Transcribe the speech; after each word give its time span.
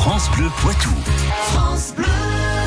France 0.00 0.30
Bleu 0.30 0.48
Poitou. 0.62 0.88
France 1.52 1.92
Bleu. 1.94 2.59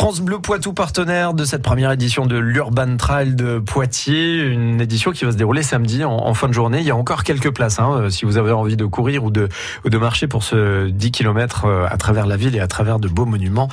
France 0.00 0.22
Bleu 0.22 0.38
Poitou, 0.38 0.72
partenaire 0.72 1.34
de 1.34 1.44
cette 1.44 1.60
première 1.60 1.92
édition 1.92 2.24
de 2.24 2.38
l'Urban 2.38 2.96
Trail 2.96 3.34
de 3.34 3.58
Poitiers, 3.58 4.38
une 4.38 4.80
édition 4.80 5.12
qui 5.12 5.26
va 5.26 5.32
se 5.32 5.36
dérouler 5.36 5.62
samedi 5.62 6.06
en, 6.06 6.32
fin 6.32 6.48
de 6.48 6.54
journée. 6.54 6.78
Il 6.80 6.86
y 6.86 6.90
a 6.90 6.96
encore 6.96 7.22
quelques 7.22 7.50
places, 7.50 7.78
hein, 7.78 7.92
euh, 7.92 8.08
si 8.08 8.24
vous 8.24 8.38
avez 8.38 8.50
envie 8.50 8.78
de 8.78 8.86
courir 8.86 9.24
ou 9.24 9.30
de, 9.30 9.50
ou 9.84 9.90
de 9.90 9.98
marcher 9.98 10.26
pour 10.26 10.42
ce 10.42 10.88
10 10.88 11.10
km 11.10 11.66
euh, 11.66 11.86
à 11.86 11.98
travers 11.98 12.24
la 12.24 12.38
ville 12.38 12.56
et 12.56 12.60
à 12.60 12.66
travers 12.66 12.98
de 12.98 13.08
beaux 13.08 13.26
monuments. 13.26 13.68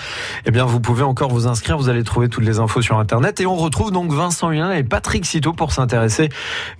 Eh 0.45 0.51
bien, 0.51 0.65
vous 0.65 0.81
pouvez 0.81 1.03
encore 1.03 1.29
vous 1.29 1.47
inscrire. 1.47 1.77
Vous 1.77 1.87
allez 1.87 2.03
trouver 2.03 2.27
toutes 2.27 2.43
les 2.43 2.59
infos 2.59 2.81
sur 2.81 2.99
Internet. 2.99 3.39
Et 3.39 3.45
on 3.45 3.55
retrouve 3.55 3.93
donc 3.93 4.11
Vincent 4.11 4.51
Hulin 4.51 4.73
et 4.73 4.83
Patrick 4.83 5.25
Citeau 5.25 5.53
pour 5.53 5.71
s'intéresser, 5.71 6.27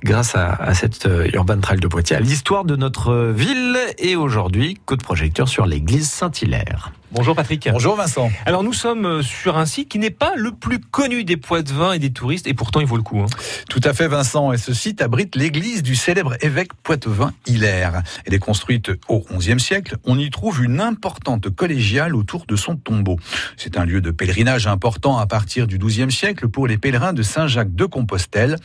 grâce 0.04 0.36
à, 0.36 0.55
à 0.55 0.73
cette 0.73 1.05
euh, 1.05 1.29
Urban 1.34 1.61
Trail 1.61 1.79
de 1.79 1.88
Poitiers, 1.88 2.18
à 2.18 2.20
l'histoire 2.20 2.66
de 2.66 2.75
notre 2.75 3.32
ville. 3.34 3.77
Et 3.98 4.18
aujourd'hui, 4.18 4.77
coup 4.86 4.98
de 4.98 5.04
projecteur 5.04 5.48
sur 5.48 5.66
l'église 5.66 6.09
Saint-Hilaire. 6.09 6.91
Bonjour 7.10 7.38
Patrick. 7.38 7.70
Bonjour 7.71 7.95
Vincent. 7.95 8.30
Alors 8.45 8.63
nous 8.63 8.73
sommes 8.73 9.05
euh, 9.05 9.22
sur 9.22 9.58
un 9.58 9.66
site 9.66 9.88
qui 9.88 9.98
n'est 9.98 10.09
pas 10.09 10.34
le 10.36 10.52
plus 10.52 10.80
connu 10.80 11.23
des 11.23 11.38
Poitevins 11.38 11.94
et 11.94 12.00
des 12.00 12.12
touristes 12.12 12.48
et 12.48 12.54
pourtant 12.54 12.81
il 12.81 12.86
vaut 12.86 12.98
le 12.98 13.02
coup. 13.02 13.22
Hein. 13.22 13.27
Tout 13.70 13.80
à 13.86 13.94
fait 13.94 14.09
Vincent. 14.09 14.52
Et 14.52 14.58
ce 14.58 14.73
site 14.73 15.02
abrite 15.02 15.38
l'église 15.38 15.84
du 15.84 15.95
célèbre 15.95 16.36
évêque 16.41 16.73
poitevin 16.84 17.31
Hilaire. 17.45 18.04
Elle 18.26 18.34
est 18.34 18.40
construite 18.40 18.91
au 19.08 19.23
XIe 19.38 19.58
siècle. 19.58 19.95
On 20.04 20.20
y 20.20 20.30
trouve 20.30 20.62
une 20.62 20.81
importante 20.81 21.50
collégiale 21.50 22.14
autour 22.14 22.45
de 22.45 22.58
son 22.58 22.76
tombeau. 22.76 23.17
C'est 23.55 23.78
un 23.78 23.86
lieu 23.86 24.02
de 24.02 24.12
pèlerinage 24.12 24.67
important 24.67 25.17
à 25.17 25.28
partir 25.28 25.66
du 25.66 25.78
XIIe 25.78 26.12
siècle 26.12 26.50
pour 26.50 26.67
les 26.67 26.78
pèlerins 26.78 27.14
de 27.14 27.23
Saint-Jacques 27.23 27.73
de 27.73 27.86
Compostelle. 27.86 28.58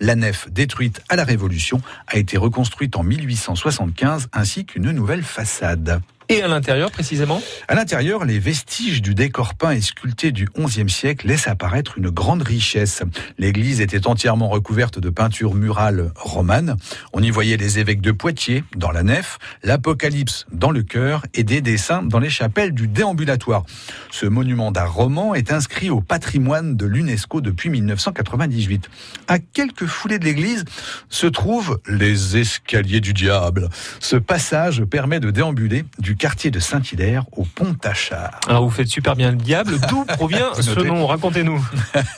La 0.00 0.14
nef, 0.14 0.48
détruite 0.52 1.02
à 1.08 1.16
la 1.16 1.24
Révolution, 1.24 1.80
a 2.06 2.18
été 2.18 2.36
reconstruite 2.36 2.94
en 2.94 3.02
1875 3.02 4.28
ainsi 4.32 4.64
qu'une 4.64 4.92
nouvelle 4.92 5.24
façade. 5.24 6.00
Et 6.30 6.42
à 6.42 6.48
l'intérieur 6.48 6.90
précisément 6.90 7.40
À 7.68 7.74
l'intérieur, 7.74 8.26
les 8.26 8.38
vestiges 8.38 9.00
du 9.00 9.14
décor 9.14 9.54
peint 9.54 9.70
et 9.70 9.80
sculpté 9.80 10.30
du 10.30 10.46
XIe 10.46 10.90
siècle 10.90 11.26
laissent 11.26 11.48
apparaître 11.48 11.96
une 11.96 12.10
grande 12.10 12.42
richesse. 12.42 13.02
L'église 13.38 13.80
était 13.80 14.06
entièrement 14.06 14.50
recouverte 14.50 14.98
de 14.98 15.08
peintures 15.08 15.54
murales 15.54 16.12
romanes. 16.16 16.76
On 17.14 17.22
y 17.22 17.30
voyait 17.30 17.56
les 17.56 17.78
évêques 17.78 18.02
de 18.02 18.12
Poitiers 18.12 18.62
dans 18.76 18.90
la 18.90 19.02
nef, 19.02 19.38
l'Apocalypse 19.62 20.44
dans 20.52 20.70
le 20.70 20.82
chœur 20.82 21.24
et 21.32 21.44
des 21.44 21.62
dessins 21.62 22.02
dans 22.02 22.18
les 22.18 22.28
chapelles 22.28 22.72
du 22.72 22.88
déambulatoire. 22.88 23.64
Ce 24.10 24.26
monument 24.26 24.70
d'art 24.70 24.92
roman 24.92 25.34
est 25.34 25.50
inscrit 25.50 25.88
au 25.88 26.02
patrimoine 26.02 26.76
de 26.76 26.84
l'UNESCO 26.84 27.40
depuis 27.40 27.70
1998. 27.70 28.90
À 29.28 29.38
quelques 29.38 29.86
foulées 29.86 30.18
de 30.18 30.26
l'église 30.26 30.66
se 31.08 31.26
trouvent 31.26 31.80
les 31.88 32.36
escaliers 32.36 33.00
du 33.00 33.14
diable. 33.14 33.70
Ce 33.98 34.16
passage 34.16 34.84
permet 34.84 35.20
de 35.20 35.30
déambuler 35.30 35.86
du 35.98 36.17
quartier 36.18 36.50
de 36.50 36.58
Saint-Hilaire 36.58 37.24
au 37.36 37.44
pont 37.44 37.74
Tachard. 37.74 38.40
Alors 38.46 38.64
vous 38.64 38.70
faites 38.70 38.88
super 38.88 39.16
bien 39.16 39.30
le 39.30 39.36
diable. 39.36 39.78
D'où 39.88 40.04
provient 40.04 40.52
ce 40.54 40.80
nom? 40.80 41.06
Racontez-nous. 41.06 41.64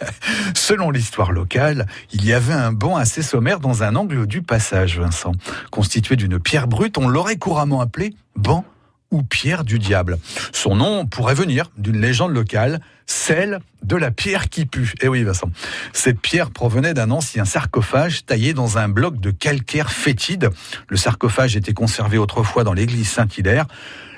Selon 0.55 0.91
l'histoire 0.91 1.31
locale, 1.31 1.87
il 2.12 2.25
y 2.25 2.33
avait 2.33 2.55
un 2.55 2.73
banc 2.73 2.97
assez 2.97 3.23
sommaire 3.23 3.61
dans 3.61 3.83
un 3.83 3.95
angle 3.95 4.27
du 4.27 4.43
passage, 4.43 4.98
Vincent. 4.98 5.33
Constitué 5.71 6.17
d'une 6.17 6.41
pierre 6.41 6.67
brute, 6.67 6.98
on 6.98 7.06
l'aurait 7.06 7.37
couramment 7.37 7.81
appelé 7.81 8.15
banc 8.37 8.65
ou 9.11 9.22
pierre 9.22 9.64
du 9.64 9.78
diable. 9.78 10.19
Son 10.53 10.77
nom 10.77 11.06
pourrait 11.06 11.34
venir 11.34 11.70
d'une 11.77 12.00
légende 12.00 12.33
locale, 12.33 12.80
celle 13.06 13.61
de 13.83 13.97
la 13.97 14.11
pierre 14.11 14.48
qui 14.48 14.66
pue. 14.66 14.94
Eh 15.00 15.08
oui, 15.08 15.25
Vincent. 15.25 15.50
Cette 15.92 16.20
pierre 16.20 16.50
provenait 16.50 16.94
d'un 16.94 17.11
ancien 17.11 17.44
sarcophage 17.44 18.25
taillé 18.25 18.55
dans 18.55 18.78
un 18.78 18.88
bloc 18.88 19.19
de 19.20 19.31
calcaire 19.31 19.91
fétide. 19.91 20.50
Le 20.88 20.97
sarcophage 20.97 21.56
était 21.56 21.72
conservé 21.72 22.19
autrefois 22.19 22.64
dans 22.64 22.72
l'église 22.72 23.08
Saint-Hilaire. 23.08 23.66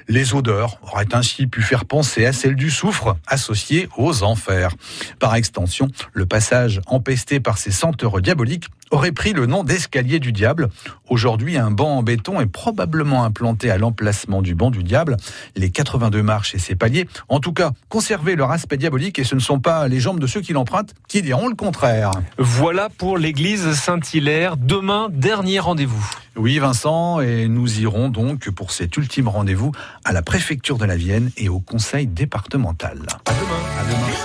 Les 0.08 0.34
odeurs 0.34 0.78
auraient 0.82 1.14
ainsi 1.14 1.46
pu 1.46 1.62
faire 1.62 1.84
penser 1.84 2.26
à 2.26 2.32
celle 2.32 2.56
du 2.56 2.70
soufre 2.70 3.16
associé 3.26 3.88
aux 3.96 4.22
enfers. 4.22 4.74
Par 5.18 5.34
extension, 5.34 5.88
le 6.12 6.26
passage 6.26 6.80
empesté 6.86 7.40
par 7.40 7.58
ces 7.58 7.70
senteurs 7.70 8.20
diaboliques 8.20 8.66
aurait 8.90 9.12
pris 9.12 9.32
le 9.32 9.46
nom 9.46 9.64
d'escalier 9.64 10.18
du 10.18 10.32
diable. 10.32 10.68
Aujourd'hui, 11.08 11.56
un 11.56 11.70
banc 11.70 11.96
en 11.96 12.02
béton 12.02 12.40
est 12.40 12.46
probablement 12.46 13.24
implanté 13.24 13.70
à 13.70 13.78
l'emplacement 13.78 14.42
du 14.42 14.54
banc 14.54 14.70
du 14.70 14.82
diable. 14.82 15.16
Les 15.56 15.70
82 15.70 16.22
marches 16.22 16.54
et 16.54 16.58
ses 16.58 16.74
paliers, 16.74 17.08
en 17.28 17.40
tout 17.40 17.52
cas, 17.52 17.72
conservaient 17.88 18.36
leur 18.36 18.50
aspect 18.50 18.76
diabolique 18.76 19.18
et 19.18 19.24
ce 19.24 19.34
ne 19.34 19.40
sont 19.40 19.60
pas 19.60 19.88
les 19.88 20.00
jambes 20.00 20.20
de 20.20 20.26
ceux 20.26 20.40
qui 20.40 20.52
l'empruntent 20.52 20.94
qui 21.08 21.22
diront 21.22 21.48
le 21.48 21.54
contraire. 21.54 22.10
Voilà 22.38 22.88
pour 22.90 23.18
l'église 23.18 23.72
Saint-Hilaire. 23.72 24.56
Demain, 24.56 25.08
dernier 25.10 25.58
rendez-vous. 25.58 26.21
Oui, 26.36 26.58
Vincent, 26.58 27.20
et 27.20 27.48
nous 27.48 27.80
irons 27.80 28.08
donc 28.08 28.50
pour 28.50 28.70
cet 28.70 28.96
ultime 28.96 29.28
rendez-vous 29.28 29.72
à 30.04 30.12
la 30.12 30.22
préfecture 30.22 30.78
de 30.78 30.84
la 30.84 30.96
Vienne 30.96 31.30
et 31.36 31.48
au 31.48 31.60
conseil 31.60 32.06
départemental. 32.06 32.98
À 33.26 33.32
demain. 33.32 33.62
À 33.78 33.84
demain. 33.84 34.16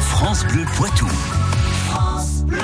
France 0.00 0.44
Bleu. 2.44 2.58